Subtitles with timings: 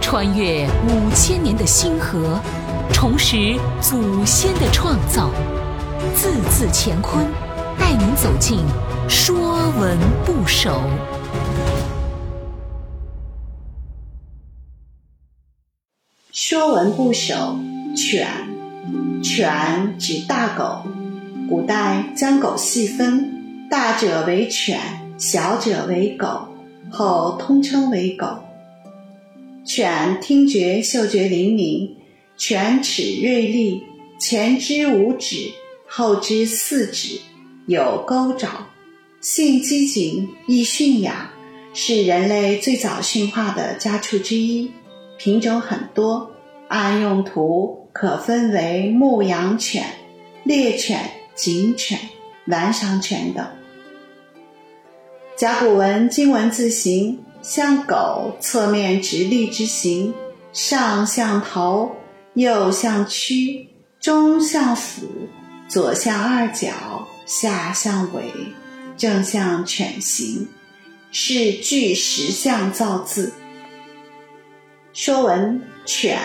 [0.00, 2.40] 穿越五千年的星河，
[2.92, 5.30] 重拾祖先的创造，
[6.14, 7.24] 字字乾坤，
[7.78, 8.58] 带您走进
[9.08, 9.36] 《说
[9.78, 10.70] 文不首》。
[16.32, 17.34] 《说文不首》
[17.96, 18.28] 犬，
[19.22, 20.82] 犬指大狗。
[21.48, 24.80] 古代将狗细分，大者为犬，
[25.16, 26.48] 小者为狗，
[26.90, 28.26] 后通称为狗。
[29.72, 31.96] 犬听觉、嗅觉灵敏，
[32.36, 33.80] 犬齿锐利，
[34.18, 35.52] 前肢五指，
[35.86, 37.20] 后肢四指，
[37.66, 38.66] 有钩爪，
[39.20, 41.14] 性机警，易驯养，
[41.72, 44.68] 是人类最早驯化的家畜之一。
[45.16, 46.32] 品种很多，
[46.66, 49.86] 按用途可分为牧羊犬、
[50.42, 51.96] 猎犬、警犬、
[52.48, 53.46] 玩赏犬等。
[55.36, 60.12] 甲骨文金文字形，像狗侧面直立之形，
[60.52, 61.96] 上像头，
[62.34, 65.06] 右像躯，中像腹，
[65.68, 68.32] 左像二角，下像尾，
[68.96, 70.48] 正像犬形，
[71.12, 73.32] 是具石像造字。
[74.92, 76.18] 说文：犬，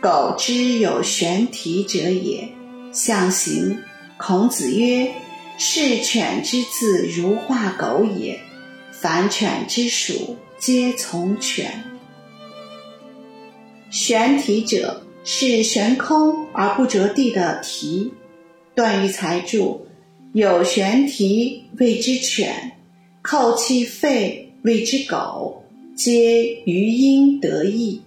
[0.00, 2.48] 狗之有玄蹄者也。
[2.92, 3.78] 象形。
[4.16, 5.12] 孔子曰
[5.58, 8.40] ：“是犬之字，如画狗也。
[8.90, 11.84] 凡犬之属，皆从犬。”
[13.90, 18.12] 玄蹄者，是悬空而不着地的蹄。
[18.74, 19.86] 段玉裁注
[20.34, 22.72] ：“有玄蹄，谓之犬；
[23.22, 25.62] 叩其肺，谓之狗。”
[25.96, 28.02] 皆余音得意。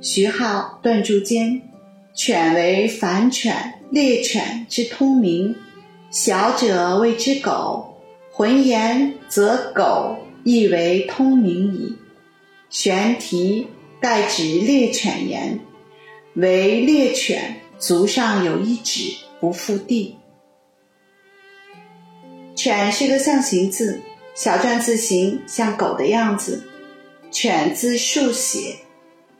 [0.00, 1.60] 徐浩断注间，
[2.14, 5.54] 犬为凡犬、猎犬之通名，
[6.10, 8.00] 小者谓之狗。
[8.32, 11.96] 浑言则狗亦为通明矣。
[12.68, 13.68] 玄蹄
[14.00, 15.60] 盖指猎犬言，
[16.34, 20.16] 为猎犬足上有一指不复地。
[22.54, 24.00] 犬是个象形字。
[24.32, 26.62] 小篆字形像狗的样子，
[27.30, 28.76] 犬字竖写，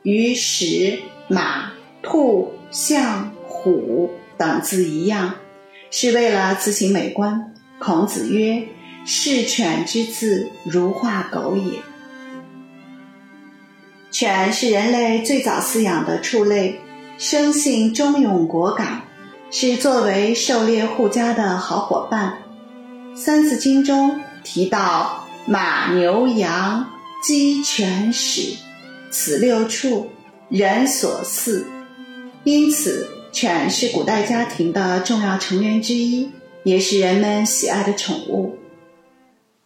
[0.03, 1.73] 与史、马、
[2.03, 5.37] 兔、象、虎等字一样，
[5.91, 7.55] 是为了字形美观。
[7.79, 8.67] 孔子曰
[9.13, 11.81] ：“是犬之字，如画狗也。”
[14.13, 16.79] 犬是人类最早饲养的畜类，
[17.19, 19.03] 生性忠勇果敢，
[19.51, 22.39] 是作为狩猎护家的好伙伴。
[23.17, 24.21] 《三字经》中。
[24.43, 26.87] 提到马、牛、羊、
[27.23, 28.55] 鸡、犬、豕，
[29.11, 30.09] 此六畜
[30.49, 31.65] 人所饲，
[32.45, 36.31] 因此犬是古代家庭的重要成员之一，
[36.63, 38.57] 也是人们喜爱的宠物。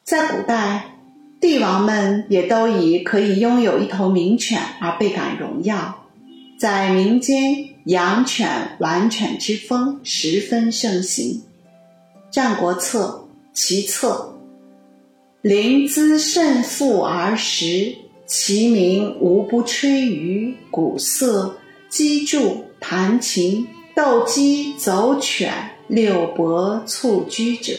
[0.04, 0.98] 在古代，
[1.40, 6.04] 帝王们也都以可以拥有一头名犬而倍感荣耀，
[6.58, 11.42] 在民间养犬玩犬之风十分盛行，
[12.34, 14.34] 《战国策·齐策》。
[15.40, 21.56] 临淄甚富而食，其名无不吹竽、鼓瑟、
[21.88, 23.66] 击筑、弹琴、
[23.96, 27.72] 斗鸡、走犬、六博、蹴鞠者。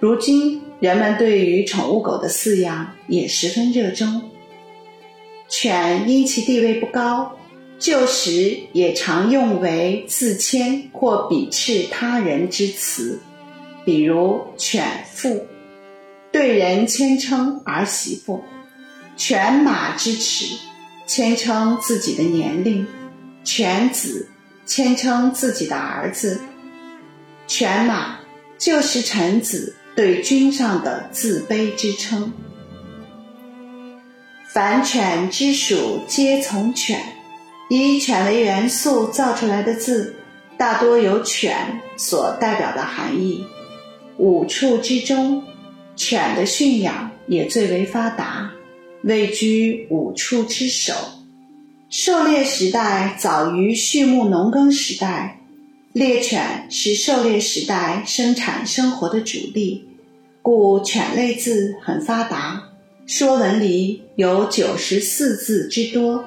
[0.00, 4.30] 如今，人们对于宠物狗的饲养也十分热衷。
[5.48, 7.36] 犬因其地位不高，
[7.78, 13.20] 旧时也常用为自谦或鄙斥他人之词，
[13.84, 15.46] 比如“犬妇”。
[16.32, 18.42] 对人谦称儿媳妇，
[19.16, 20.56] 犬马之耻，
[21.04, 22.86] 谦称自己的年龄；
[23.42, 24.28] 犬子，
[24.64, 26.40] 谦称自己的儿子。
[27.48, 28.20] 犬马
[28.56, 32.32] 就是臣子对君上的自卑之称。
[34.48, 36.98] 凡犬之属，皆从犬。
[37.68, 40.14] 以犬为元素造出来的字，
[40.56, 43.44] 大多有犬所代表的含义。
[44.16, 45.44] 五畜之中。
[45.96, 48.50] 犬的驯养也最为发达，
[49.02, 50.94] 位居五畜之首。
[51.90, 55.42] 狩猎时代早于畜牧农耕时代，
[55.92, 59.89] 猎犬是狩猎时代生产生活的主力，
[60.42, 62.62] 故犬类字很发达。
[63.12, 66.24] 《说文》里有九十四字之多，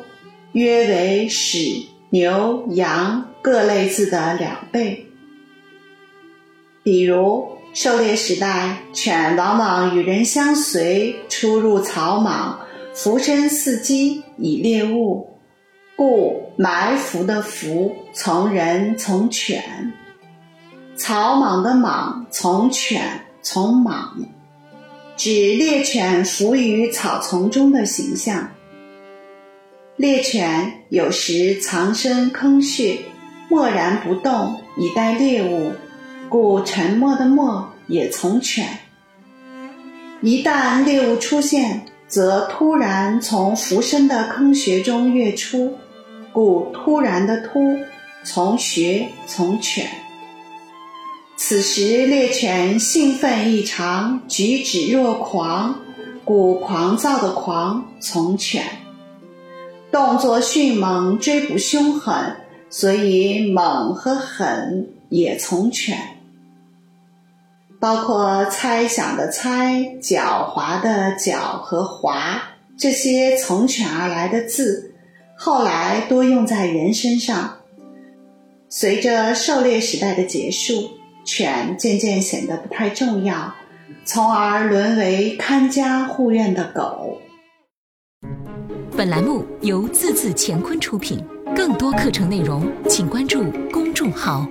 [0.52, 5.06] 约为豕、牛、羊各类字的两倍。
[6.84, 7.48] 比如。
[7.76, 12.60] 狩猎时代，犬往往与人相随，出入草莽，
[12.94, 15.28] 伏身伺机以猎物，
[15.96, 19.92] 故埋伏的伏从人从犬，
[20.96, 24.18] 草莽的莽从犬从莽。
[25.16, 28.50] 指猎犬伏于草丛中的形象。
[29.96, 32.98] 猎犬有时藏身坑穴，
[33.48, 35.72] 默然不动，以待猎物，
[36.30, 38.68] 故沉默的默也从犬。
[40.22, 45.78] 一旦猎物出现，则突然从伏身的坑穴中跃出，
[46.32, 47.78] 故突然的突
[48.24, 49.88] 从穴从犬。
[51.36, 55.82] 此时猎犬兴奋异常，举止若狂，
[56.24, 58.64] 故狂躁的狂从犬。
[59.92, 62.38] 动作迅猛，追捕凶狠，
[62.70, 65.98] 所以猛和狠也从犬。
[67.80, 72.40] 包括猜想的猜、狡猾的狡和猾
[72.78, 74.94] 这些从犬而来的字，
[75.36, 77.58] 后来多用在人身上。
[78.70, 80.92] 随着狩猎时代的结束。
[81.26, 83.54] 犬渐渐显得不太重要，
[84.04, 87.18] 从而沦为看家护院的狗。
[88.96, 91.24] 本栏目由字字乾坤出品，
[91.56, 94.48] 更多课程内容请关注公众号。